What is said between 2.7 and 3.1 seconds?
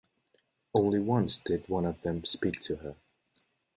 her.